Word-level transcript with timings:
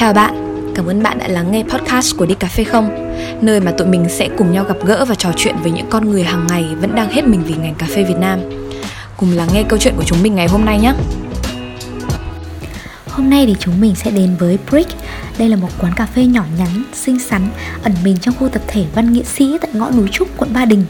Chào 0.00 0.12
bạn, 0.12 0.62
cảm 0.74 0.86
ơn 0.86 1.02
bạn 1.02 1.18
đã 1.18 1.28
lắng 1.28 1.52
nghe 1.52 1.62
podcast 1.62 2.16
của 2.16 2.26
Đi 2.26 2.34
Cà 2.34 2.48
phê 2.48 2.64
Không 2.64 3.14
Nơi 3.40 3.60
mà 3.60 3.70
tụi 3.70 3.88
mình 3.88 4.06
sẽ 4.08 4.28
cùng 4.38 4.52
nhau 4.52 4.64
gặp 4.64 4.76
gỡ 4.84 5.04
và 5.04 5.14
trò 5.14 5.32
chuyện 5.36 5.56
với 5.62 5.72
những 5.72 5.86
con 5.90 6.10
người 6.10 6.22
hàng 6.22 6.46
ngày 6.46 6.64
vẫn 6.80 6.94
đang 6.94 7.10
hết 7.10 7.24
mình 7.24 7.42
vì 7.44 7.54
ngành 7.54 7.74
cà 7.74 7.86
phê 7.86 8.04
Việt 8.04 8.16
Nam. 8.20 8.40
Cùng 9.16 9.36
lắng 9.36 9.48
nghe 9.52 9.62
câu 9.68 9.78
chuyện 9.78 9.94
của 9.96 10.04
chúng 10.04 10.22
mình 10.22 10.34
ngày 10.34 10.46
hôm 10.46 10.64
nay 10.64 10.80
nhé. 10.80 10.94
Hôm 13.08 13.30
nay 13.30 13.46
thì 13.46 13.56
chúng 13.58 13.80
mình 13.80 13.94
sẽ 13.94 14.10
đến 14.10 14.36
với 14.38 14.58
Brick. 14.70 14.90
Đây 15.38 15.48
là 15.48 15.56
một 15.56 15.70
quán 15.78 15.92
cà 15.96 16.06
phê 16.06 16.24
nhỏ 16.26 16.44
nhắn, 16.58 16.84
xinh 16.92 17.18
xắn 17.18 17.48
Ẩn 17.82 17.92
mình 18.04 18.16
trong 18.20 18.34
khu 18.38 18.48
tập 18.48 18.62
thể 18.66 18.84
Văn 18.94 19.12
Nghệ 19.12 19.22
Sĩ 19.22 19.58
tại 19.60 19.70
ngõ 19.74 19.90
núi 19.90 20.08
Trúc, 20.12 20.28
quận 20.38 20.52
Ba 20.52 20.64
Đình. 20.64 20.84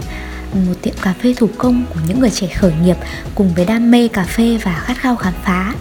Một 0.54 0.74
tiệm 0.82 0.94
cà 1.02 1.14
phê 1.22 1.34
thủ 1.36 1.48
công 1.58 1.84
của 1.94 2.00
những 2.08 2.20
người 2.20 2.30
trẻ 2.30 2.46
khởi 2.46 2.72
nghiệp 2.84 2.96
cùng 3.34 3.54
với 3.54 3.64
đam 3.64 3.90
mê 3.90 4.08
cà 4.08 4.24
phê 4.24 4.58
và 4.62 4.82
khát 4.84 4.94
khao 4.98 5.16
khám 5.16 5.32
phá. 5.44 5.74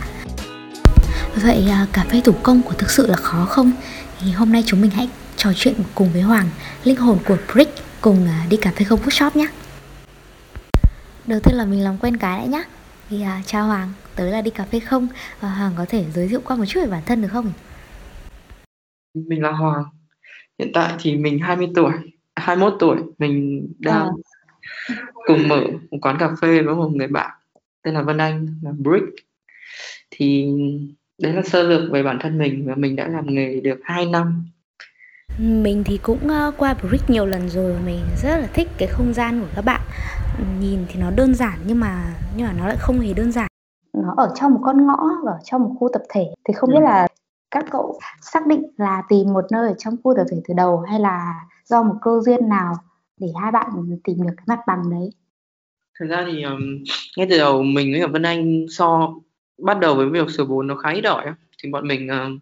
Vậy 1.44 1.68
à, 1.70 1.88
cà 1.94 2.04
phê 2.04 2.22
thủ 2.26 2.34
công 2.44 2.62
của 2.62 2.74
thực 2.74 2.90
sự 2.90 3.08
là 3.08 3.16
khó 3.16 3.46
không? 3.46 3.72
Thì 4.20 4.32
hôm 4.32 4.52
nay 4.52 4.64
chúng 4.66 4.82
mình 4.82 4.92
hãy 4.92 5.10
trò 5.36 5.52
chuyện 5.56 5.76
cùng 5.96 6.10
với 6.14 6.22
Hoàng, 6.22 6.50
linh 6.84 6.96
hồn 6.96 7.18
của 7.28 7.38
Brick 7.54 7.72
cùng 8.02 8.28
à, 8.28 8.46
đi 8.50 8.58
cà 8.62 8.72
phê 8.72 8.86
không 8.86 9.00
workshop 9.00 9.32
nhé. 9.34 9.48
Đầu 11.28 11.40
tiên 11.44 11.56
là 11.56 11.66
mình 11.66 11.84
làm 11.84 11.98
quen 11.98 12.18
cái 12.18 12.40
đã 12.40 12.46
nhá. 12.46 12.64
Thì 13.10 13.22
uh, 13.22 13.46
chào 13.46 13.68
Hoàng, 13.68 13.94
tới 14.16 14.32
là 14.32 14.42
đi 14.42 14.52
cà 14.52 14.64
phê 14.64 14.80
không 14.80 15.08
và 15.42 15.50
Hoàng 15.50 15.74
có 15.78 15.86
thể 15.90 16.06
giới 16.14 16.28
thiệu 16.28 16.42
qua 16.46 16.56
một 16.56 16.66
chút 16.68 16.80
về 16.84 16.92
bản 16.92 17.04
thân 17.06 17.22
được 17.22 17.28
không? 17.32 17.52
Mình 19.14 19.42
là 19.42 19.52
Hoàng. 19.52 19.84
Hiện 20.60 20.72
tại 20.74 20.94
thì 21.00 21.16
mình 21.16 21.40
20 21.40 21.68
tuổi, 21.76 21.92
21 22.36 22.74
tuổi, 22.80 22.98
mình 23.18 23.68
đang 23.80 24.08
à. 24.08 24.12
cùng 25.28 25.48
mở 25.48 25.62
một 25.92 25.98
quán 26.02 26.18
cà 26.20 26.30
phê 26.42 26.62
với 26.62 26.76
một 26.76 26.90
người 26.94 27.08
bạn 27.08 27.32
tên 27.82 27.94
là 27.94 28.02
Vân 28.02 28.18
Anh 28.18 28.48
là 28.62 28.72
Brick. 28.78 29.06
Thì 30.10 30.48
đấy 31.22 31.34
là 31.34 31.42
sơ 31.42 31.64
lược 31.64 31.92
về 31.92 32.04
bản 32.04 32.20
thân 32.22 32.38
mình 32.38 32.66
và 32.68 32.76
mình 32.76 32.96
đã 32.96 33.08
làm 33.08 33.26
nghề 33.28 33.60
được 33.60 33.80
2 33.84 34.06
năm. 34.06 34.46
Mình 35.40 35.84
thì 35.86 35.98
cũng 35.98 36.20
uh, 36.26 36.54
qua 36.58 36.76
Brick 36.82 37.10
nhiều 37.10 37.26
lần 37.26 37.50
rồi 37.50 37.76
mình 37.86 38.00
rất 38.24 38.38
là 38.38 38.48
thích 38.54 38.68
cái 38.78 38.88
không 38.88 39.14
gian 39.14 39.42
của 39.42 39.48
các 39.56 39.66
bạn. 39.66 39.82
Nhìn 40.62 40.80
thì 40.88 41.00
nó 41.00 41.12
đơn 41.12 41.36
giản 41.36 41.60
nhưng 41.68 41.80
mà 41.80 42.14
nhưng 42.38 42.48
mà 42.48 42.54
nó 42.54 42.68
lại 42.68 42.78
không 42.80 43.00
hề 43.00 43.14
đơn 43.14 43.32
giản. 43.32 43.48
Nó 43.94 44.14
ở 44.18 44.34
trong 44.36 44.54
một 44.54 44.60
con 44.64 44.88
ngõ 44.88 45.10
và 45.26 45.32
ở 45.32 45.40
trong 45.44 45.64
một 45.64 45.76
khu 45.80 45.90
tập 45.94 46.02
thể. 46.10 46.26
Thì 46.48 46.54
không 46.54 46.70
biết 46.70 46.80
ừ. 46.80 46.84
là 46.84 47.08
các 47.52 47.66
cậu 47.72 48.00
xác 48.22 48.48
định 48.48 48.64
là 48.78 49.04
tìm 49.10 49.34
một 49.34 49.46
nơi 49.52 49.68
ở 49.68 49.76
trong 49.78 49.96
khu 50.04 50.14
tập 50.18 50.26
thể 50.32 50.38
từ 50.48 50.54
đầu 50.54 50.80
hay 50.80 51.00
là 51.00 51.34
do 51.66 51.84
một 51.84 51.96
cơ 52.02 52.12
duyên 52.26 52.50
nào 52.50 52.74
để 53.20 53.28
hai 53.42 53.52
bạn 53.52 53.70
tìm 54.04 54.18
được 54.18 54.34
cái 54.38 54.44
mặt 54.48 54.60
bằng 54.68 54.90
đấy? 54.92 55.10
Thực 56.00 56.06
ra 56.10 56.26
thì 56.32 56.44
um, 56.44 56.84
ngay 57.18 57.28
từ 57.30 57.38
đầu 57.38 57.64
mình 57.64 57.92
với 57.92 58.02
cả 58.02 58.08
Vân 58.08 58.24
Anh 58.24 58.66
so 58.70 59.14
bắt 59.58 59.80
đầu 59.80 59.96
với 59.96 60.10
việc 60.10 60.30
số 60.30 60.46
4 60.46 60.68
nó 60.68 60.76
khá 60.76 60.90
ít 60.90 61.06
ỏi 61.06 61.26
thì 61.64 61.70
bọn 61.70 61.88
mình 61.88 62.10
uh, 62.10 62.42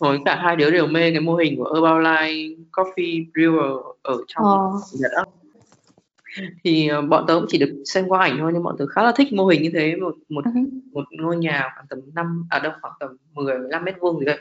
hồi 0.00 0.20
cả 0.24 0.36
hai 0.36 0.56
đứa 0.56 0.70
đều 0.70 0.86
mê 0.86 1.10
cái 1.10 1.20
mô 1.20 1.34
hình 1.34 1.56
của 1.56 1.74
Herbalife 1.74 2.56
Coffee 2.72 3.24
Brewer 3.32 3.82
ở 4.02 4.16
trong 4.26 4.44
oh. 4.44 5.00
Nhật 5.00 5.10
á. 5.16 5.22
Thì 6.64 6.90
uh, 6.98 7.08
bọn 7.08 7.24
tớ 7.28 7.34
cũng 7.34 7.46
chỉ 7.48 7.58
được 7.58 7.82
xem 7.84 8.08
qua 8.08 8.20
ảnh 8.20 8.36
thôi 8.38 8.50
nhưng 8.54 8.62
bọn 8.62 8.76
tớ 8.78 8.86
khá 8.86 9.02
là 9.02 9.12
thích 9.16 9.32
mô 9.32 9.46
hình 9.46 9.62
như 9.62 9.70
thế. 9.74 9.96
Một 9.96 10.14
một 10.28 10.44
uh-huh. 10.44 10.68
một 10.92 11.04
ngôi 11.10 11.36
nhà 11.36 11.70
khoảng 11.74 11.86
tầm 11.86 12.00
năm 12.14 12.46
à 12.50 12.58
đâu 12.58 12.72
khoảng 12.82 12.94
tầm 13.00 13.16
10 13.32 13.58
15 13.58 13.84
mét 13.84 13.94
vuông 14.00 14.18
gì 14.18 14.26
vậy 14.26 14.38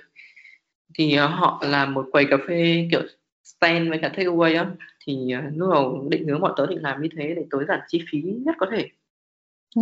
thì 0.94 1.18
uh, 1.26 1.30
họ 1.32 1.64
làm 1.66 1.94
một 1.94 2.06
quầy 2.12 2.26
cà 2.26 2.38
phê 2.48 2.88
kiểu 2.92 3.02
stand 3.44 3.90
với 3.90 4.00
cả 4.02 4.12
takeaway 4.16 4.58
á. 4.58 4.72
Thì 5.06 5.34
uh, 5.38 5.58
lúc 5.58 5.70
đầu 5.74 6.08
định 6.10 6.28
hướng 6.28 6.42
bọn 6.42 6.54
tớ 6.58 6.66
định 6.66 6.82
làm 6.82 7.02
như 7.02 7.10
thế 7.18 7.34
để 7.36 7.46
tối 7.50 7.66
giản 7.68 7.80
chi 7.88 8.02
phí 8.12 8.22
nhất 8.22 8.56
có 8.60 8.68
thể 8.72 8.90
ừ. 9.76 9.82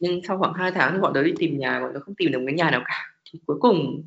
nhưng 0.00 0.20
sau 0.28 0.38
khoảng 0.38 0.54
2 0.54 0.70
tháng 0.70 0.92
thì 0.92 1.00
bọn 1.00 1.14
tớ 1.14 1.22
đi 1.22 1.32
tìm 1.38 1.58
nhà 1.58 1.80
bọn 1.80 1.90
tớ 1.94 2.00
không 2.00 2.14
tìm 2.14 2.32
được 2.32 2.40
cái 2.46 2.54
nhà 2.54 2.70
nào 2.70 2.82
cả 2.86 3.06
thì 3.24 3.38
cuối 3.46 3.56
cùng 3.60 4.02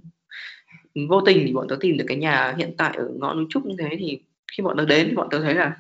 vô 1.09 1.21
tình 1.21 1.43
thì 1.45 1.53
bọn 1.53 1.67
tớ 1.67 1.77
tìm 1.79 1.97
được 1.97 2.05
cái 2.07 2.17
nhà 2.17 2.53
hiện 2.57 2.73
tại 2.77 2.93
ở 2.97 3.09
ngõ 3.19 3.33
núi 3.33 3.45
trúc 3.49 3.65
như 3.65 3.75
thế 3.79 3.89
thì 3.99 4.19
khi 4.51 4.63
bọn 4.63 4.77
tớ 4.77 4.85
đến 4.85 5.07
thì 5.09 5.15
bọn 5.15 5.27
tớ 5.31 5.41
thấy 5.41 5.53
là 5.53 5.77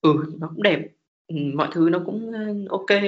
ừ 0.00 0.14
nó 0.40 0.48
cũng 0.48 0.62
đẹp 0.62 0.80
ừ, 1.28 1.36
mọi 1.54 1.68
thứ 1.72 1.88
nó 1.88 2.02
cũng 2.06 2.32
ok 2.68 3.00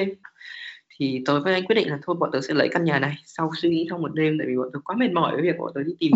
thì 0.98 1.22
tôi 1.24 1.40
với 1.40 1.54
anh 1.54 1.64
quyết 1.64 1.74
định 1.74 1.88
là 1.88 1.98
thôi 2.02 2.16
bọn 2.18 2.30
tớ 2.32 2.40
sẽ 2.40 2.54
lấy 2.54 2.68
căn 2.68 2.84
nhà 2.84 2.98
này 2.98 3.16
sau 3.24 3.50
suy 3.56 3.70
nghĩ 3.70 3.86
trong 3.90 4.02
một 4.02 4.14
đêm 4.14 4.38
tại 4.38 4.46
vì 4.46 4.56
bọn 4.56 4.68
tớ 4.72 4.78
quá 4.84 4.96
mệt 4.96 5.12
mỏi 5.12 5.32
với 5.34 5.42
việc 5.42 5.58
bọn 5.58 5.72
tớ 5.74 5.82
đi 5.82 5.92
tìm 5.98 6.12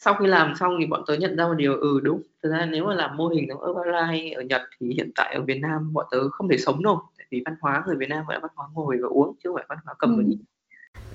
sau 0.00 0.14
khi 0.14 0.26
làm 0.26 0.54
xong 0.56 0.76
thì 0.80 0.86
bọn 0.86 1.02
tớ 1.06 1.14
nhận 1.14 1.36
ra 1.36 1.44
một 1.44 1.54
điều 1.54 1.74
ừ 1.74 2.00
đúng 2.02 2.22
thực 2.42 2.50
ra 2.50 2.66
nếu 2.66 2.84
mà 2.84 2.94
làm 2.94 3.16
mô 3.16 3.28
hình 3.28 3.48
giống 3.48 3.60
Herbalife 3.60 4.36
ở 4.36 4.42
Nhật 4.42 4.62
thì 4.80 4.92
hiện 4.94 5.10
tại 5.14 5.34
ở 5.34 5.42
Việt 5.42 5.58
Nam 5.60 5.92
bọn 5.92 6.06
tớ 6.10 6.28
không 6.28 6.48
thể 6.48 6.56
sống 6.58 6.82
nổi 6.82 6.96
vì 7.30 7.42
văn 7.44 7.54
hóa 7.60 7.82
người 7.86 7.96
Việt 7.96 8.08
Nam 8.08 8.24
vẫn 8.28 8.34
là 8.34 8.40
văn 8.40 8.50
hóa 8.54 8.68
ngồi 8.74 8.96
và 9.02 9.08
uống 9.08 9.36
chứ 9.44 9.48
không 9.48 9.56
phải 9.56 9.66
văn 9.68 9.78
hóa 9.84 9.94
cầm 9.98 10.16
và 10.16 10.22
nhìn 10.22 10.38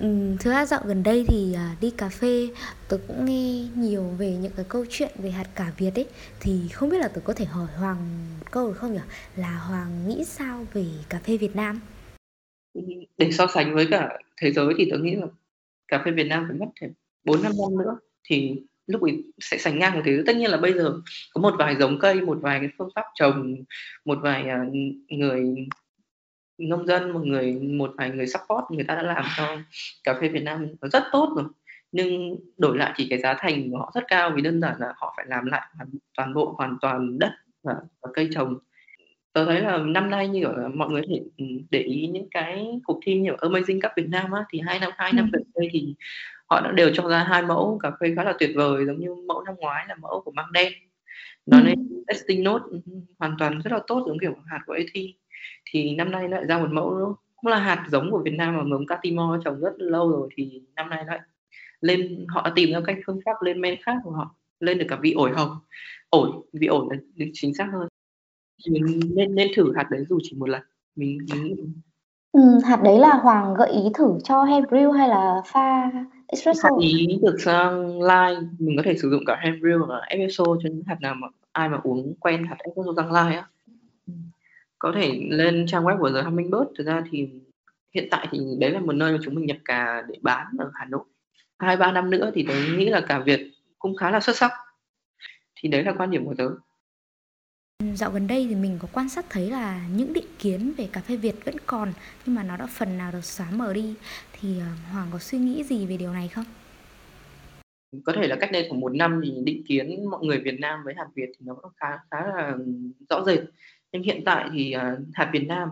Ừ, 0.00 0.36
ra 0.40 0.66
dạo 0.66 0.80
gần 0.84 1.02
đây 1.02 1.24
thì 1.28 1.54
à, 1.54 1.76
đi 1.80 1.90
cà 1.90 2.08
phê 2.08 2.48
tớ 2.88 2.98
cũng 3.08 3.24
nghe 3.24 3.68
nhiều 3.76 4.02
về 4.18 4.36
những 4.42 4.52
cái 4.56 4.64
câu 4.68 4.84
chuyện 4.90 5.10
về 5.18 5.30
hạt 5.30 5.46
cà 5.54 5.72
Việt 5.78 5.94
ấy 5.94 6.06
thì 6.40 6.68
không 6.72 6.90
biết 6.90 6.98
là 6.98 7.08
tớ 7.08 7.20
có 7.24 7.32
thể 7.32 7.44
hỏi 7.44 7.66
Hoàng 7.76 8.26
câu 8.50 8.68
được 8.68 8.74
không 8.74 8.92
nhỉ? 8.92 9.00
Là 9.36 9.58
Hoàng 9.58 10.08
nghĩ 10.08 10.24
sao 10.24 10.66
về 10.72 10.84
cà 11.08 11.18
phê 11.18 11.36
Việt 11.36 11.56
Nam? 11.56 11.80
Để 13.18 13.32
so 13.32 13.46
sánh 13.46 13.74
với 13.74 13.86
cả 13.90 14.18
thế 14.36 14.52
giới 14.52 14.74
thì 14.78 14.88
tớ 14.90 14.98
nghĩ 14.98 15.16
là 15.16 15.26
cà 15.88 16.02
phê 16.04 16.10
Việt 16.10 16.26
Nam 16.26 16.44
phải 16.48 16.58
mất 16.58 16.66
thêm 16.80 16.92
4 17.24 17.42
5 17.42 17.52
năm 17.58 17.78
nữa 17.78 17.98
thì 18.24 18.62
lúc 18.86 19.02
ấy 19.02 19.24
sẽ 19.40 19.58
sánh 19.58 19.78
ngang 19.78 19.94
một 19.94 20.02
thế 20.04 20.14
giới. 20.14 20.24
Tất 20.26 20.36
nhiên 20.36 20.50
là 20.50 20.56
bây 20.56 20.72
giờ 20.72 21.00
có 21.34 21.40
một 21.40 21.54
vài 21.58 21.76
giống 21.80 21.98
cây, 21.98 22.20
một 22.20 22.38
vài 22.42 22.60
cái 22.60 22.68
phương 22.78 22.88
pháp 22.94 23.04
trồng, 23.14 23.54
một 24.04 24.18
vài 24.22 24.42
à, 24.48 24.64
người 25.08 25.54
nông 26.68 26.86
dân 26.86 27.12
một 27.12 27.20
người 27.24 27.52
một 27.52 27.94
vài 27.98 28.10
người 28.10 28.26
support 28.26 28.64
người 28.70 28.84
ta 28.84 28.94
đã 28.94 29.02
làm 29.02 29.24
cho 29.36 29.56
cà 30.04 30.14
phê 30.20 30.28
Việt 30.28 30.42
Nam 30.42 30.66
nó 30.80 30.88
rất 30.88 31.02
tốt 31.12 31.32
rồi. 31.36 31.44
Nhưng 31.92 32.36
đổi 32.58 32.78
lại 32.78 32.92
thì 32.96 33.06
cái 33.10 33.18
giá 33.18 33.34
thành 33.38 33.70
của 33.70 33.78
họ 33.78 33.92
rất 33.94 34.04
cao 34.08 34.32
vì 34.34 34.42
đơn 34.42 34.60
giản 34.60 34.74
là 34.80 34.92
họ 34.96 35.14
phải 35.16 35.26
làm 35.28 35.46
lại 35.46 35.62
toàn 36.16 36.34
bộ 36.34 36.54
hoàn 36.58 36.76
toàn 36.80 37.18
đất 37.18 37.32
và, 37.62 37.74
và 38.02 38.10
cây 38.14 38.28
trồng. 38.34 38.58
Tôi 39.32 39.46
thấy 39.46 39.60
là 39.60 39.78
năm 39.78 40.10
nay 40.10 40.28
như 40.28 40.42
là 40.42 40.68
mọi 40.74 40.90
người 40.90 41.02
thể 41.08 41.20
ừ, 41.38 41.44
để 41.70 41.78
ý 41.78 42.06
những 42.06 42.28
cái 42.30 42.80
cuộc 42.84 43.00
thi 43.02 43.18
như 43.18 43.32
Amazing 43.32 43.80
Cup 43.80 43.92
Việt 43.96 44.08
Nam 44.08 44.32
á, 44.32 44.44
thì 44.50 44.60
hai 44.60 44.78
năm 44.78 44.90
hai 44.96 45.12
năm 45.12 45.30
gần 45.32 45.42
đây 45.54 45.68
thì 45.72 45.94
họ 46.50 46.60
đã 46.60 46.72
đều 46.72 46.90
cho 46.94 47.08
ra 47.08 47.24
hai 47.24 47.42
mẫu 47.42 47.78
cà 47.82 47.90
phê 48.00 48.12
khá 48.16 48.24
là 48.24 48.34
tuyệt 48.38 48.50
vời 48.54 48.84
giống 48.86 49.00
như 49.00 49.14
mẫu 49.14 49.42
năm 49.42 49.54
ngoái 49.58 49.84
là 49.88 49.94
mẫu 49.94 50.22
của 50.24 50.30
Mang 50.30 50.52
Đen. 50.52 50.72
Nó 51.46 51.60
nên 51.60 52.04
testing 52.06 52.44
note 52.44 52.64
ừ, 52.70 52.80
hoàn 53.18 53.36
toàn 53.38 53.60
rất 53.64 53.72
là 53.72 53.80
tốt 53.86 54.04
giống 54.06 54.18
kiểu 54.18 54.34
hạt 54.46 54.60
của 54.66 54.72
AT 54.72 55.02
thì 55.70 55.94
năm 55.94 56.10
nay 56.10 56.28
lại 56.28 56.44
ra 56.46 56.58
một 56.58 56.68
mẫu 56.70 57.16
cũng 57.36 57.50
là 57.50 57.58
hạt 57.58 57.86
giống 57.88 58.10
của 58.10 58.22
Việt 58.24 58.34
Nam 58.34 58.56
mà 58.56 58.62
mầm 58.62 58.86
Catimor 58.86 59.44
trồng 59.44 59.60
rất 59.60 59.72
lâu 59.78 60.10
rồi. 60.10 60.28
Thì 60.36 60.62
năm 60.76 60.90
nay 60.90 61.04
lại 61.06 61.20
lên 61.80 62.26
họ 62.28 62.42
đã 62.44 62.52
tìm 62.54 62.72
ra 62.72 62.80
cách 62.86 62.98
phương 63.06 63.20
pháp 63.24 63.42
lên 63.42 63.60
men 63.60 63.82
khác 63.82 63.96
của 64.04 64.10
họ 64.10 64.34
lên 64.60 64.78
được 64.78 64.86
cả 64.88 64.98
vị 65.02 65.12
ổi 65.12 65.30
hồng. 65.32 65.50
Ổi 66.10 66.30
vị 66.52 66.66
ổi 66.66 66.86
là 66.90 67.26
chính 67.32 67.54
xác 67.54 67.68
hơn. 67.72 67.88
Mình 68.70 69.00
nên 69.14 69.34
nên 69.34 69.48
thử 69.56 69.72
hạt 69.76 69.86
đấy 69.90 70.04
dù 70.08 70.18
chỉ 70.22 70.36
một 70.36 70.48
lần. 70.48 70.62
Mình, 70.96 71.18
mình 71.32 71.72
ừ, 72.32 72.40
hạt 72.64 72.80
đấy 72.84 72.98
là 72.98 73.14
Hoàng 73.22 73.54
gợi 73.54 73.70
ý 73.70 73.82
thử 73.94 74.18
cho 74.24 74.44
hand 74.44 74.66
brew 74.66 74.90
hay 74.90 75.08
là 75.08 75.42
pha 75.46 75.90
espresso? 76.26 76.68
Hạt 76.68 76.76
ý 76.80 77.18
được 77.22 77.36
sang 77.38 78.02
line 78.02 78.40
mình 78.58 78.76
có 78.76 78.82
thể 78.84 78.96
sử 78.96 79.10
dụng 79.10 79.24
cả 79.26 79.36
hand 79.40 79.62
brew 79.62 79.86
và 79.86 80.00
espresso 80.08 80.44
cho 80.44 80.68
những 80.72 80.82
hạt 80.86 80.96
nào 81.00 81.14
mà 81.14 81.28
ai 81.52 81.68
mà 81.68 81.78
uống 81.82 82.14
quen 82.20 82.46
hạt 82.46 82.56
espresso 82.58 82.92
sang 82.96 83.12
line 83.12 83.36
á 83.36 83.48
có 84.82 84.92
thể 84.94 85.20
lên 85.28 85.66
trang 85.66 85.84
web 85.84 85.98
của 85.98 86.10
The 86.14 86.22
Hummingbird 86.22 86.68
thực 86.78 86.86
ra 86.86 87.04
thì 87.10 87.28
hiện 87.94 88.08
tại 88.10 88.28
thì 88.30 88.38
đấy 88.58 88.70
là 88.70 88.80
một 88.80 88.92
nơi 88.92 89.12
mà 89.12 89.18
chúng 89.24 89.34
mình 89.34 89.46
nhập 89.46 89.56
cà 89.64 90.02
để 90.08 90.14
bán 90.22 90.46
ở 90.58 90.70
Hà 90.74 90.84
Nội. 90.84 91.04
Hai 91.58 91.76
ba 91.76 91.92
năm 91.92 92.10
nữa 92.10 92.30
thì 92.34 92.44
tôi 92.48 92.56
nghĩ 92.76 92.88
là 92.88 93.00
cả 93.00 93.18
Việt 93.18 93.40
cũng 93.78 93.96
khá 93.96 94.10
là 94.10 94.20
xuất 94.20 94.36
sắc. 94.36 94.52
Thì 95.54 95.68
đấy 95.68 95.84
là 95.84 95.94
quan 95.98 96.10
điểm 96.10 96.24
của 96.26 96.34
tớ. 96.38 96.48
Dạo 97.94 98.10
gần 98.10 98.26
đây 98.26 98.46
thì 98.48 98.54
mình 98.54 98.78
có 98.82 98.88
quan 98.92 99.08
sát 99.08 99.26
thấy 99.30 99.50
là 99.50 99.86
những 99.96 100.12
định 100.12 100.26
kiến 100.38 100.72
về 100.76 100.88
cà 100.92 101.00
phê 101.00 101.16
Việt 101.16 101.44
vẫn 101.44 101.56
còn 101.66 101.92
nhưng 102.26 102.34
mà 102.34 102.42
nó 102.42 102.56
đã 102.56 102.66
phần 102.66 102.98
nào 102.98 103.12
được 103.12 103.24
xóa 103.24 103.46
mờ 103.50 103.74
đi. 103.74 103.94
Thì 104.32 104.58
ờ, 104.58 104.66
Hoàng 104.92 105.08
có 105.12 105.18
suy 105.18 105.38
nghĩ 105.38 105.64
gì 105.64 105.86
về 105.86 105.96
điều 105.96 106.12
này 106.12 106.28
không? 106.28 106.44
Có 108.04 108.12
thể 108.12 108.28
là 108.28 108.36
cách 108.40 108.52
đây 108.52 108.66
khoảng 108.68 108.80
một 108.80 108.94
năm 108.94 109.20
thì 109.24 109.32
định 109.44 109.62
kiến 109.66 110.10
mọi 110.10 110.24
người 110.24 110.40
Việt 110.40 110.60
Nam 110.60 110.80
với 110.84 110.94
hạt 110.94 111.06
Việt 111.14 111.28
thì 111.38 111.46
nó 111.46 111.56
khá 111.76 111.98
khá 112.10 112.26
là 112.26 112.56
rõ 113.10 113.24
rệt 113.24 113.40
nhưng 113.92 114.02
hiện 114.02 114.22
tại 114.24 114.48
thì 114.52 114.74
uh, 114.76 115.14
hạt 115.14 115.30
Việt 115.32 115.46
Nam. 115.48 115.68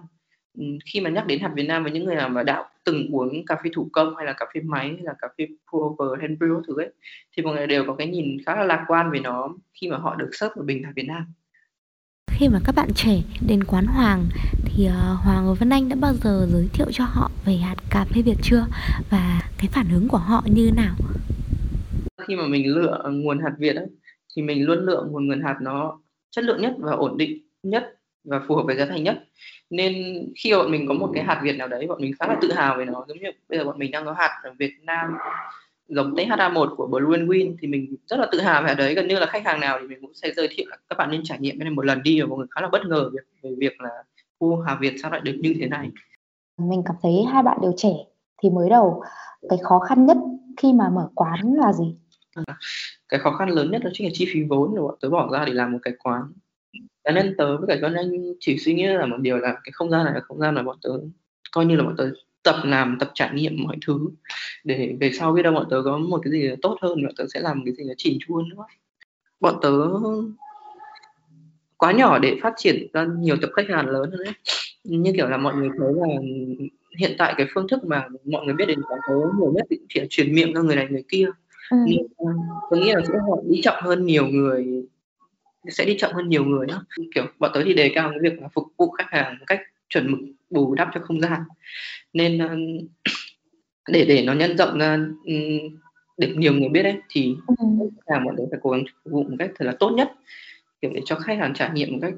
Khi 0.85 1.01
mà 1.01 1.11
nhắc 1.11 1.27
đến 1.27 1.41
hạt 1.41 1.53
Việt 1.55 1.67
Nam 1.67 1.83
với 1.83 1.93
những 1.93 2.05
người 2.05 2.15
nào 2.15 2.29
mà 2.29 2.43
đã 2.43 2.65
từng 2.85 3.09
uống 3.13 3.45
cà 3.47 3.57
phê 3.65 3.71
thủ 3.75 3.89
công 3.93 4.17
hay 4.17 4.27
là 4.27 4.33
cà 4.33 4.47
phê 4.55 4.61
máy 4.61 4.87
hay 4.89 5.03
là 5.03 5.15
cà 5.19 5.29
phê 5.39 5.47
pour 5.73 5.83
over 5.85 6.21
hand 6.21 6.39
brew 6.39 6.63
thứ 6.67 6.81
ấy 6.81 6.93
thì 7.37 7.43
mọi 7.43 7.55
người 7.55 7.67
đều 7.67 7.85
có 7.87 7.95
cái 7.95 8.07
nhìn 8.07 8.37
khá 8.47 8.57
là 8.57 8.65
lạc 8.65 8.85
quan 8.89 9.11
về 9.11 9.21
nó 9.21 9.49
khi 9.81 9.89
mà 9.89 9.97
họ 9.97 10.15
được 10.15 10.31
serve 10.33 10.53
một 10.57 10.63
bình 10.67 10.83
hạt 10.85 10.93
Việt 10.97 11.07
Nam. 11.09 11.27
Khi 12.31 12.49
mà 12.49 12.59
các 12.65 12.75
bạn 12.75 12.89
trẻ 12.95 13.23
đến 13.49 13.65
quán 13.65 13.87
Hoàng 13.87 14.25
thì 14.65 14.87
uh, 14.87 15.25
Hoàng 15.25 15.47
và 15.47 15.55
Vân 15.55 15.71
Anh 15.71 15.89
đã 15.89 15.97
bao 16.01 16.15
giờ 16.15 16.47
giới 16.51 16.69
thiệu 16.73 16.87
cho 16.93 17.05
họ 17.05 17.31
về 17.45 17.57
hạt 17.57 17.77
cà 17.91 18.05
phê 18.05 18.23
Việt 18.23 18.37
chưa? 18.43 18.67
Và 19.11 19.43
cái 19.59 19.69
phản 19.73 19.87
ứng 19.93 20.09
của 20.09 20.19
họ 20.19 20.43
như 20.47 20.71
nào? 20.77 20.95
Khi 22.29 22.37
mà 22.37 22.47
mình 22.47 22.75
lựa 22.75 23.03
nguồn 23.13 23.39
hạt 23.43 23.53
Việt 23.59 23.77
ấy, 23.77 23.87
thì 24.37 24.43
mình 24.43 24.65
luôn 24.65 24.79
lựa 24.79 25.05
một 25.13 25.21
nguồn 25.23 25.43
hạt 25.43 25.57
nó 25.61 26.01
chất 26.31 26.45
lượng 26.45 26.63
nhất 26.63 26.75
và 26.79 26.93
ổn 26.93 27.19
định 27.19 27.39
nhất 27.63 28.00
và 28.25 28.41
phù 28.49 28.55
hợp 28.57 28.63
với 28.63 28.77
giá 28.77 28.87
thành 28.87 29.05
nhất. 29.05 29.25
Nên 29.71 29.95
khi 30.37 30.53
bọn 30.53 30.71
mình 30.71 30.89
có 30.89 30.95
một 30.95 31.11
cái 31.15 31.25
hạt 31.25 31.41
Việt 31.43 31.57
nào 31.57 31.69
đấy 31.69 31.87
bọn 31.87 32.01
mình 32.01 32.13
khá 32.19 32.27
là 32.27 32.37
tự 32.41 32.53
hào 32.53 32.77
về 32.79 32.85
nó. 32.85 33.05
Giống 33.09 33.19
như 33.19 33.31
bây 33.49 33.59
giờ 33.59 33.65
bọn 33.65 33.79
mình 33.79 33.91
đang 33.91 34.05
có 34.05 34.13
hạt 34.13 34.41
ở 34.43 34.55
Việt 34.59 34.73
Nam 34.83 35.17
giống 35.89 36.15
THA1 36.15 36.77
của 36.77 36.87
Blue 36.87 37.19
and 37.19 37.31
Win 37.31 37.55
thì 37.61 37.69
mình 37.69 37.97
rất 38.07 38.21
là 38.21 38.27
tự 38.33 38.41
hào 38.41 38.63
về 38.63 38.75
đấy. 38.75 38.95
Gần 38.95 39.09
như 39.09 39.19
là 39.19 39.27
khách 39.27 39.45
hàng 39.45 39.61
nào 39.61 39.79
thì 39.81 39.87
mình 39.87 39.99
cũng 40.01 40.15
sẽ 40.15 40.33
giới 40.37 40.49
thiệu 40.51 40.67
là 40.71 40.77
các 40.89 40.99
bạn 40.99 41.11
nên 41.11 41.21
trải 41.25 41.39
nghiệm. 41.39 41.59
Cái 41.59 41.65
này 41.65 41.75
một 41.75 41.85
lần 41.85 42.03
đi 42.03 42.21
và 42.21 42.27
mọi 42.27 42.39
người 42.39 42.47
khá 42.51 42.61
là 42.61 42.69
bất 42.69 42.87
ngờ 42.87 43.11
về, 43.15 43.21
về 43.43 43.51
việc 43.59 43.81
là 43.81 43.91
khu 44.39 44.61
Hà 44.61 44.75
Việt 44.75 44.95
sao 45.03 45.11
lại 45.11 45.21
được 45.21 45.37
như 45.41 45.55
thế 45.61 45.67
này? 45.67 45.91
Mình 46.59 46.83
cảm 46.87 46.97
thấy 47.03 47.13
hai 47.33 47.43
bạn 47.43 47.59
đều 47.63 47.73
trẻ 47.77 47.93
thì 48.43 48.51
mới 48.51 48.71
đầu 48.71 49.03
cái 49.49 49.59
khó 49.63 49.79
khăn 49.79 50.07
nhất 50.07 50.17
khi 50.57 50.73
mà 50.73 50.89
mở 50.89 51.09
quán 51.15 51.55
là 51.55 51.73
gì? 51.73 51.95
Cái 53.09 53.21
khó 53.21 53.31
khăn 53.31 53.49
lớn 53.49 53.71
nhất 53.71 53.83
đó 53.85 53.91
chính 53.93 54.07
là 54.07 54.11
chi 54.15 54.29
phí 54.33 54.43
vốn 54.43 54.75
mà 54.75 54.83
bọn 54.83 54.95
tớ 55.01 55.11
bỏ 55.11 55.29
ra 55.33 55.45
để 55.45 55.53
làm 55.53 55.73
một 55.73 55.79
cái 55.83 55.95
quán 55.99 56.23
cho 57.05 57.11
nên 57.13 57.35
tớ 57.39 57.57
với 57.57 57.67
cả 57.69 57.89
John 57.89 57.97
Anh 57.97 58.11
chỉ 58.41 58.59
suy 58.59 58.75
nghĩ 58.75 58.87
là 58.87 59.07
một 59.07 59.17
điều 59.21 59.37
là 59.37 59.53
cái 59.53 59.73
không 59.73 59.91
gian 59.91 60.05
này 60.05 60.15
là 60.15 60.21
không 60.21 60.41
gian 60.41 60.55
mà 60.55 60.63
bọn 60.63 60.77
tớ 60.83 60.91
coi 61.53 61.67
như 61.67 61.77
là 61.77 61.85
bọn 61.85 61.95
tớ 61.99 62.11
tập 62.43 62.57
làm 62.65 62.97
tập 63.01 63.11
trải 63.15 63.31
nghiệm 63.35 63.65
mọi 63.65 63.77
thứ 63.87 64.11
để 64.65 64.97
về 65.01 65.11
sau 65.13 65.33
biết 65.33 65.43
đâu 65.43 65.53
bọn 65.53 65.67
tớ 65.71 65.83
có 65.85 65.99
một 65.99 66.21
cái 66.25 66.33
gì 66.33 66.51
tốt 66.63 66.79
hơn 66.83 67.03
bọn 67.03 67.15
tớ 67.17 67.25
sẽ 67.35 67.41
làm 67.41 67.63
cái 67.65 67.75
gì 67.75 67.85
nó 67.85 67.95
chỉn 67.97 68.19
chuôn 68.27 68.49
nữa. 68.49 68.65
Bọn 69.41 69.55
tớ 69.63 69.73
quá 71.77 71.93
nhỏ 71.93 72.19
để 72.19 72.37
phát 72.43 72.53
triển 72.57 72.87
ra 72.93 73.07
nhiều 73.19 73.37
tập 73.43 73.51
khách 73.57 73.69
hàng 73.69 73.87
lớn 73.87 74.11
hơn 74.11 74.25
đấy 74.25 74.35
như 74.85 75.13
kiểu 75.17 75.29
là 75.29 75.37
mọi 75.37 75.55
người 75.55 75.69
thấy 75.79 75.89
là 75.95 76.21
hiện 76.99 77.15
tại 77.19 77.35
cái 77.37 77.47
phương 77.55 77.69
thức 77.69 77.85
mà 77.85 78.09
mọi 78.25 78.45
người 78.45 78.55
biết 78.55 78.67
đến 78.67 78.83
quán 78.83 79.01
tớ 79.09 79.15
nhiều 79.39 79.53
nhất 79.55 79.67
thì 79.71 80.01
truyền 80.11 80.35
miệng 80.35 80.55
cho 80.55 80.63
người 80.63 80.77
này 80.77 80.87
người 80.91 81.05
kia. 81.09 81.27
Ừ. 81.71 81.77
nên 81.87 82.07
tôi 82.71 82.81
nghĩ 82.81 82.93
là 82.93 83.01
sẽ 83.09 83.15
họ 83.29 83.37
đi 83.49 83.61
chậm 83.63 83.75
hơn 83.83 84.07
nhiều 84.07 84.27
người 84.27 84.80
sẽ 85.69 85.85
đi 85.85 85.97
chậm 85.99 86.13
hơn 86.13 86.29
nhiều 86.29 86.45
người 86.45 86.67
đó. 86.67 86.85
Kiểu 87.15 87.27
bọn 87.39 87.51
tớ 87.55 87.63
thì 87.65 87.75
đề 87.75 87.93
cao 87.95 88.11
cái 88.11 88.19
việc 88.23 88.43
là 88.43 88.49
phục 88.55 88.65
vụ 88.77 88.91
khách 88.91 89.09
hàng 89.11 89.37
một 89.39 89.45
cách 89.47 89.61
chuẩn 89.89 90.13
mực 90.13 90.21
bù 90.51 90.75
đắp 90.75 90.89
cho 90.95 91.01
không 91.01 91.21
gian. 91.21 91.41
Nên 92.13 92.39
ờ, 92.39 92.57
để 93.89 94.05
để 94.05 94.23
nó 94.23 94.33
nhân 94.33 94.57
rộng 94.57 94.79
ra 94.79 94.99
được 96.19 96.35
nhiều 96.37 96.53
người 96.53 96.69
biết 96.69 96.83
đấy 96.83 96.97
thì 97.09 97.37
ừ. 97.47 97.55
khách 97.81 98.15
hàng 98.15 98.25
bọn 98.25 98.35
tớ 98.39 98.45
phải 98.51 98.61
cố 98.63 98.71
gắng 98.71 98.85
phục 99.05 99.13
vụ 99.13 99.23
một 99.23 99.37
cách 99.39 99.51
thật 99.55 99.65
là 99.65 99.77
tốt 99.81 99.91
nhất. 99.91 100.13
Kiểu 100.83 100.91
để 100.95 101.01
cho 101.05 101.17
khách 101.17 101.39
hàng 101.39 101.55
trải 101.55 101.71
nghiệm 101.75 101.93
một 101.93 101.99
cách 102.03 102.15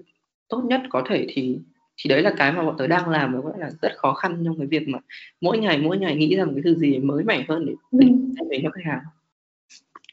tốt 0.48 0.62
nhất 0.64 0.80
có 0.90 1.02
thể 1.08 1.26
thì 1.28 1.58
thì 1.96 2.08
đấy 2.08 2.22
là 2.22 2.34
cái 2.36 2.52
mà 2.52 2.62
bọn 2.62 2.76
tớ 2.78 2.86
đang 2.86 3.08
làm 3.08 3.40
và 3.42 3.52
là 3.58 3.70
rất 3.82 3.92
khó 3.96 4.14
khăn 4.14 4.42
trong 4.44 4.58
cái 4.58 4.66
việc 4.66 4.88
mà 4.88 4.98
mỗi 5.40 5.58
ngày 5.58 5.78
mỗi 5.78 5.98
ngày 5.98 6.16
nghĩ 6.16 6.36
ra 6.36 6.44
một 6.44 6.52
cái 6.54 6.62
thứ 6.64 6.74
gì 6.74 6.98
mới 6.98 7.24
mẻ 7.24 7.44
hơn 7.48 7.66
để 7.66 7.72
để 7.92 8.06
về 8.50 8.60
cho 8.62 8.70
khách 8.70 8.84
hàng. 8.84 9.00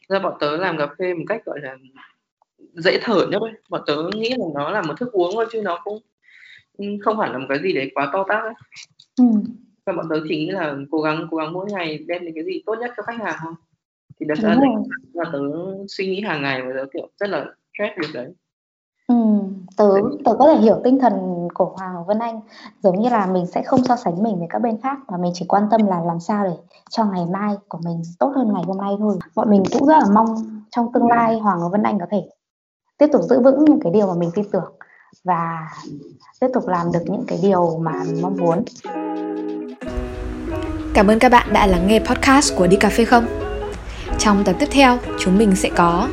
Ra 0.10 0.20
bọn 0.20 0.34
tớ 0.40 0.58
làm 0.58 0.78
cà 0.78 0.88
phê 1.00 1.14
một 1.14 1.24
cách 1.28 1.46
gọi 1.46 1.60
là 1.62 1.78
dễ 2.74 3.00
thở 3.04 3.28
nhất 3.32 3.42
ấy. 3.42 3.52
bọn 3.70 3.82
tớ 3.88 3.96
nghĩ 4.16 4.30
là 4.30 4.46
nó 4.54 4.70
là 4.70 4.82
một 4.82 4.94
thức 5.00 5.12
uống 5.12 5.32
thôi 5.34 5.46
chứ 5.52 5.62
nó 5.62 5.80
cũng 5.84 6.00
không 7.02 7.18
phải 7.18 7.30
là 7.30 7.38
một 7.38 7.46
cái 7.50 7.60
gì 7.64 7.74
đấy 7.74 7.92
quá 7.96 8.10
to 8.14 8.26
tát 8.28 8.44
ấy. 8.44 8.54
Ừ. 9.18 9.26
và 9.86 9.94
bọn 9.94 10.06
tớ 10.10 10.16
chỉ 10.30 10.38
nghĩ 10.38 10.50
là 10.50 10.76
cố 10.92 11.02
gắng 11.02 11.28
cố 11.32 11.38
gắng 11.38 11.54
mỗi 11.54 11.66
ngày 11.72 11.98
đem 12.08 12.26
đến 12.26 12.36
cái 12.36 12.44
gì 12.44 12.64
tốt 12.66 12.76
nhất 12.80 12.92
cho 12.98 13.04
khách 13.04 13.20
hàng 13.20 13.36
thôi 13.44 13.54
thì 14.20 14.26
đó 14.26 14.36
là 14.42 14.54
là 15.14 15.26
tớ 15.34 15.40
suy 15.88 16.08
nghĩ 16.08 16.22
hàng 16.22 16.42
ngày 16.42 16.62
và 16.62 16.72
tớ 16.76 16.86
kiểu 16.94 17.10
rất 17.20 17.30
là 17.30 17.46
stress 17.74 17.98
việc 17.98 18.14
đấy 18.14 18.34
Ừ, 19.10 19.16
tớ 19.78 19.86
tớ 20.26 20.36
có 20.40 20.48
thể 20.48 20.60
hiểu 20.60 20.82
tinh 20.84 21.00
thần 21.00 21.48
của 21.54 21.66
Hoàng 21.66 21.96
và 21.96 22.04
Vân 22.08 22.20
Anh 22.20 22.40
giống 22.84 23.02
như 23.02 23.10
là 23.10 23.26
mình 23.26 23.46
sẽ 23.46 23.64
không 23.64 23.84
so 23.84 23.96
sánh 23.96 24.24
mình 24.24 24.40
với 24.40 24.48
các 24.50 24.60
bên 24.60 24.82
khác 24.82 24.98
mà 25.12 25.18
mình 25.18 25.32
chỉ 25.36 25.46
quan 25.48 25.64
tâm 25.72 25.86
là 25.88 26.02
làm 26.02 26.20
sao 26.20 26.46
để 26.46 26.54
cho 26.90 27.06
ngày 27.06 27.26
mai 27.32 27.56
của 27.68 27.80
mình 27.86 28.02
tốt 28.20 28.32
hơn 28.36 28.54
ngày 28.54 28.64
hôm 28.68 28.78
nay 28.78 28.96
thôi. 29.00 29.18
Bọn 29.36 29.50
mình 29.50 29.64
cũng 29.72 29.88
rất 29.88 29.98
là 30.00 30.06
mong 30.14 30.36
trong 30.72 30.94
tương 30.94 31.08
lai 31.08 31.40
Hoàng 31.40 31.60
và 31.62 31.68
Vân 31.72 31.84
Anh 31.84 32.00
có 32.00 32.06
thể 32.12 32.30
tiếp 33.00 33.08
tục 33.14 33.22
giữ 33.30 33.40
vững 33.40 33.66
những 33.66 33.80
cái 33.84 33.92
điều 33.94 34.08
mà 34.08 34.14
mình 34.14 34.32
tin 34.36 34.46
tưởng 34.52 34.72
và 35.24 35.68
tiếp 36.40 36.48
tục 36.54 36.68
làm 36.68 36.92
được 36.94 37.04
những 37.06 37.24
cái 37.28 37.40
điều 37.42 37.80
mà 37.82 37.92
mình 38.08 38.22
mong 38.22 38.38
muốn. 38.38 38.64
Cảm 40.94 41.08
ơn 41.08 41.20
các 41.20 41.32
bạn 41.32 41.54
đã 41.54 41.68
lắng 41.68 41.88
nghe 41.88 42.00
podcast 42.00 42.56
của 42.56 42.68
Đi 42.68 42.78
Cà 42.78 42.90
Phê 42.90 43.06
Không. 43.06 43.26
Trong 44.18 44.44
tập 44.44 44.56
tiếp 44.60 44.68
theo, 44.72 44.98
chúng 45.20 45.38
mình 45.38 45.56
sẽ 45.56 45.70
có 45.76 46.08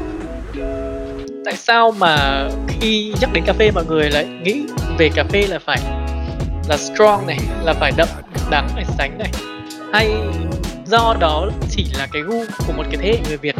tại 1.47 1.57
sao 1.57 1.93
mà 1.99 2.49
khi 2.69 3.15
nhắc 3.21 3.31
đến 3.33 3.45
cà 3.47 3.53
phê 3.53 3.71
mọi 3.75 3.85
người 3.85 4.11
lại 4.11 4.27
nghĩ 4.43 4.67
về 4.99 5.11
cà 5.15 5.25
phê 5.25 5.47
là 5.47 5.59
phải 5.59 5.79
là 6.69 6.77
strong 6.77 7.27
này 7.27 7.39
là 7.63 7.73
phải 7.73 7.93
đậm 7.97 8.09
đắng 8.51 8.69
này 8.75 8.85
sánh 8.99 9.19
này 9.19 9.31
hay 9.93 10.11
do 10.87 11.17
đó 11.21 11.49
chỉ 11.71 11.87
là 11.99 12.07
cái 12.13 12.23
gu 12.23 12.45
của 12.67 12.73
một 12.77 12.83
cái 12.91 12.97
thế 13.03 13.09
hệ 13.09 13.19
người 13.29 13.37
Việt 13.37 13.55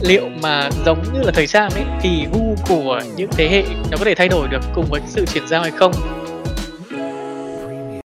liệu 0.00 0.28
mà 0.42 0.70
giống 0.86 1.02
như 1.12 1.20
là 1.22 1.32
thời 1.32 1.46
trang 1.46 1.70
ấy, 1.70 1.84
thì 2.00 2.26
gu 2.32 2.56
của 2.68 3.00
những 3.16 3.30
thế 3.32 3.48
hệ 3.48 3.62
nó 3.90 3.96
có 3.98 4.04
thể 4.04 4.14
thay 4.14 4.28
đổi 4.28 4.48
được 4.48 4.60
cùng 4.74 4.86
với 4.90 5.00
sự 5.06 5.24
chuyển 5.34 5.48
giao 5.48 5.62
hay 5.62 5.70
không? 5.70 5.92